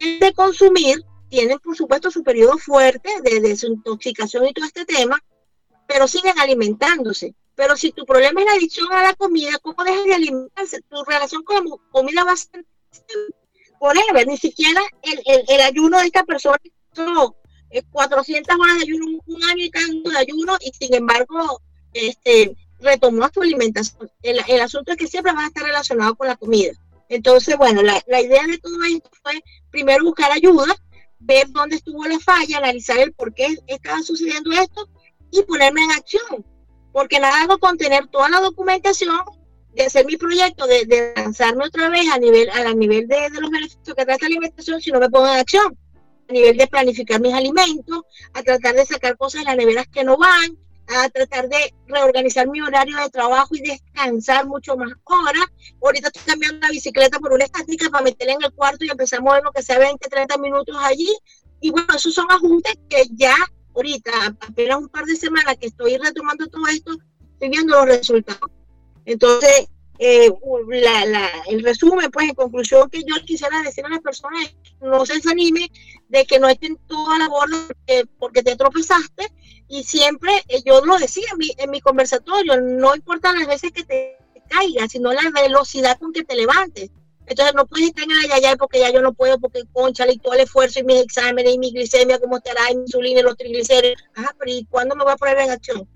[0.00, 5.22] de consumir tienen, por supuesto, su periodo fuerte de desintoxicación y todo este tema,
[5.86, 7.34] pero siguen alimentándose.
[7.54, 10.80] Pero si tu problema es la adicción a la comida, ¿cómo dejas de alimentarse?
[10.82, 12.64] Tu relación con la comida va a ser
[13.78, 14.26] forever.
[14.26, 16.56] Ni siquiera el, el, ayuno de esta persona,
[16.92, 17.34] son
[17.90, 21.60] 400 horas de ayuno, un año y tanto de ayuno, y sin embargo,
[21.92, 24.10] este, retomó su alimentación.
[24.22, 26.72] El, el asunto es que siempre va a estar relacionado con la comida.
[27.08, 30.74] Entonces, bueno, la, la idea de todo esto fue primero buscar ayuda,
[31.24, 34.88] ver dónde estuvo la falla, analizar el por qué estaba sucediendo esto
[35.30, 36.44] y ponerme en acción.
[36.92, 39.18] Porque nada hago con tener toda la documentación
[39.74, 43.50] de hacer mi proyecto, de, lanzarme otra vez a nivel, a nivel de, de los
[43.50, 45.78] beneficios que trae esta alimentación si no me pongo en acción.
[46.28, 48.02] A nivel de planificar mis alimentos,
[48.32, 50.56] a tratar de sacar cosas de las neveras que no van,
[50.88, 55.46] a tratar de reorganizar mi horario de trabajo y descansar mucho más horas.
[55.82, 59.20] Ahorita estoy cambiando la bicicleta por una estática para meterla en el cuarto y empezar
[59.20, 61.14] a mover lo que sea 20, 30 minutos allí.
[61.60, 63.34] Y bueno, esos son ajustes que ya
[63.74, 66.92] ahorita, apenas un par de semanas que estoy retomando todo esto,
[67.32, 68.50] estoy viendo los resultados.
[69.04, 69.68] Entonces,
[70.04, 70.32] eh,
[70.82, 75.14] la, el resumen, pues en conclusión que yo quisiera decir a las personas no se
[75.14, 75.70] desanime
[76.08, 77.56] de que no estén toda la borda
[78.18, 79.28] porque te tropezaste
[79.68, 83.72] y siempre eh, yo lo decía en mi, en mi conversatorio, no importa las veces
[83.72, 86.90] que te caigas, sino la velocidad con que te levantes.
[87.26, 90.18] Entonces no puedes estar en el ayayay porque ya yo no puedo, porque concha y
[90.18, 93.22] todo el esfuerzo y mis exámenes y mi glicemia, cómo estará, y mi insulina y
[93.22, 94.02] los triglicéridos.
[94.14, 95.88] Ajá, pero ¿y cuándo me voy a poner en acción?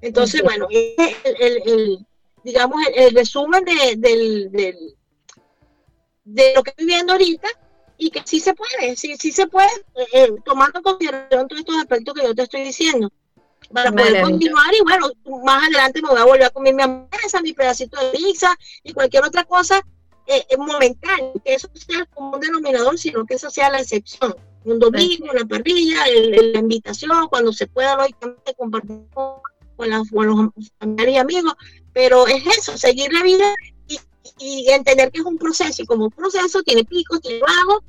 [0.00, 2.05] Entonces, bueno, el
[2.46, 4.96] digamos, el, resumen de, del,
[6.22, 7.48] de lo que estoy viendo ahorita
[7.98, 11.60] y que sí se puede, sí, sí se puede, eh, eh, tomando en consideración todos
[11.60, 13.10] estos aspectos que yo te estoy diciendo,
[13.72, 15.10] para poder continuar y bueno,
[15.44, 18.92] más adelante me voy a volver a comer mi hamburguesa, mi pedacito de pizza y
[18.92, 19.82] cualquier otra cosa
[20.28, 24.36] eh, momentánea, que eso sea el común denominador, sino que eso sea la excepción.
[24.64, 29.40] Un domingo, una parrilla, la invitación, cuando se pueda, lógicamente, compartir con,
[29.76, 30.08] con los
[30.78, 31.54] familiares y amigos,
[31.96, 33.54] pero es eso, seguir la vida
[34.38, 37.84] y, entender que es un proceso y como un proceso tiene picos, tiene bajos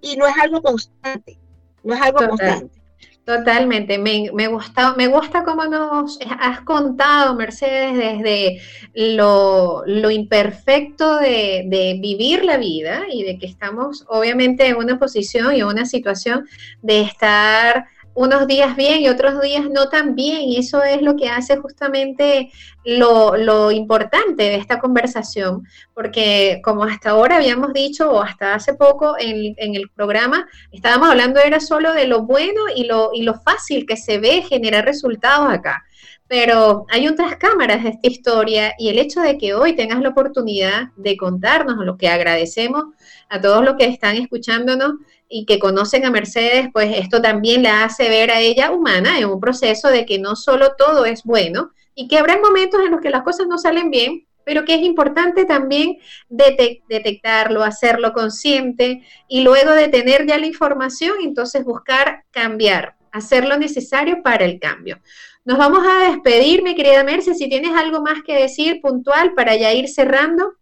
[0.00, 1.38] y no es algo constante,
[1.84, 2.82] no es algo constante.
[3.24, 8.60] Totalmente, me, gusta, me gusta cómo nos has contado, Mercedes, desde
[8.94, 15.54] lo, imperfecto de, de, vivir la vida y de que estamos obviamente en una posición
[15.54, 16.48] y en una situación
[16.82, 20.42] de estar unos días bien y otros días no tan bien.
[20.42, 22.50] Y eso es lo que hace justamente
[22.84, 29.16] lo, importante de esta conversación, porque como hasta ahora habíamos dicho, o hasta hace poco
[29.18, 33.86] en, el programa, estábamos hablando era solo de lo bueno y lo, y lo fácil
[33.86, 35.84] que se ve generar resultados acá.
[36.28, 40.08] Pero hay otras cámaras de esta historia y el hecho de que hoy tengas la
[40.08, 42.84] oportunidad de contarnos lo que agradecemos
[43.28, 44.94] a todos los que están escuchándonos
[45.34, 49.24] y que conocen a Mercedes, pues esto también la hace ver a ella humana en
[49.24, 53.00] un proceso de que no solo todo es bueno y que habrá momentos en los
[53.00, 55.96] que las cosas no salen bien, pero que es importante también
[56.28, 63.56] detectarlo, hacerlo consciente y luego de tener ya la información, entonces buscar cambiar, hacer lo
[63.56, 65.00] necesario para el cambio.
[65.46, 69.56] Nos vamos a despedir, mi querida Mercedes, si tienes algo más que decir puntual para
[69.56, 70.52] ya ir cerrando.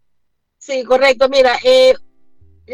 [0.57, 1.27] Sí, correcto.
[1.27, 1.93] Mira, eh,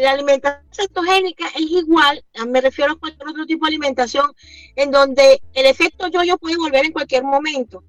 [0.02, 4.32] la alimentación cetogénica es igual, me refiero a cualquier otro tipo de alimentación,
[4.76, 7.84] en donde el efecto yo-yo puede volver en cualquier momento.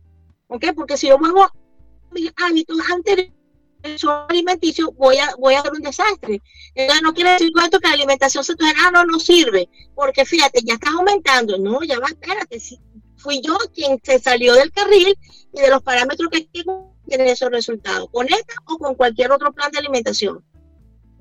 [0.48, 0.66] ¿Ok?
[0.76, 1.54] Porque si yo vuelvo a
[2.12, 3.34] mis hábitos anteriores
[4.30, 6.42] alimenticio, voy a, voy a hacer un desastre.
[7.02, 10.94] no quiere decir esto que la alimentación cetogénica no, no sirve, porque fíjate, ya estás
[10.94, 11.58] aumentando.
[11.58, 12.60] No, ya va, espérate.
[12.60, 12.80] Si
[13.18, 15.16] fui yo quien se salió del carril
[15.54, 19.72] y de los parámetros que tienen esos resultados, con esta o con cualquier otro plan
[19.72, 20.44] de alimentación.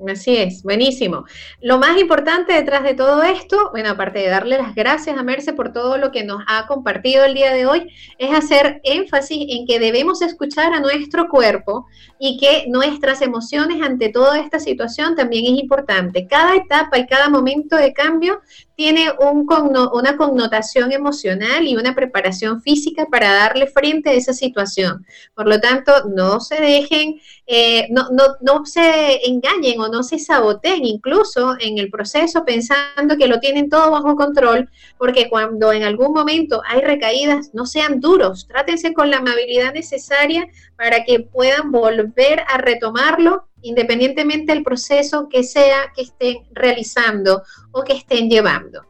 [0.06, 1.24] Así es, buenísimo.
[1.60, 5.52] Lo más importante detrás de todo esto, bueno, aparte de darle las gracias a Merce
[5.52, 9.66] por todo lo que nos ha compartido el día de hoy, es hacer énfasis en
[9.66, 11.86] que debemos escuchar a nuestro cuerpo
[12.20, 16.28] y que nuestras emociones ante toda esta situación también es importante.
[16.28, 18.40] Cada etapa y cada momento de cambio
[18.78, 19.44] tiene un
[19.92, 25.04] una connotación emocional y una preparación física para darle frente a esa situación.
[25.34, 30.20] Por lo tanto, no se dejen, eh, no, no, no se engañen o no se
[30.20, 35.82] saboteen incluso en el proceso pensando que lo tienen todo bajo control, porque cuando en
[35.82, 41.72] algún momento hay recaídas, no sean duros, trátense con la amabilidad necesaria para que puedan
[41.72, 47.42] volver a retomarlo independientemente del proceso que sea que estén realizando
[47.72, 48.82] o que estén llevando.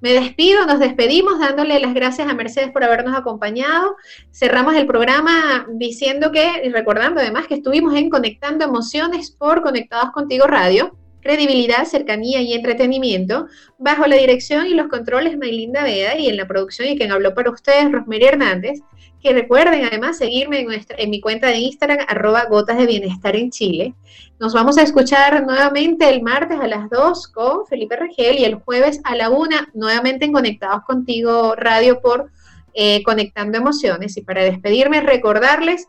[0.00, 3.96] Me despido, nos despedimos dándole las gracias a Mercedes por habernos acompañado.
[4.30, 10.12] Cerramos el programa diciendo que, y recordando además que estuvimos en Conectando Emociones por Conectados
[10.12, 16.28] Contigo Radio, credibilidad, cercanía y entretenimiento, bajo la dirección y los controles Maylinda Veda y
[16.28, 18.80] en la producción y quien habló para ustedes, Rosemary Hernández.
[19.28, 23.36] Que recuerden además seguirme en, nuestra, en mi cuenta de Instagram, arroba gotas de bienestar
[23.36, 23.92] en Chile.
[24.40, 28.54] Nos vamos a escuchar nuevamente el martes a las 2 con Felipe Regel y el
[28.54, 32.30] jueves a la 1 nuevamente en Conectados Contigo Radio por
[32.72, 34.16] eh, Conectando Emociones.
[34.16, 35.88] Y para despedirme, recordarles,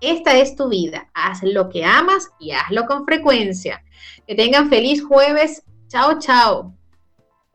[0.00, 1.10] esta es tu vida.
[1.14, 3.82] Haz lo que amas y hazlo con frecuencia.
[4.24, 5.64] Que tengan feliz jueves.
[5.88, 6.77] Chao, chao.